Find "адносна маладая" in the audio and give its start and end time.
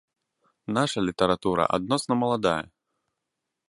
1.79-2.61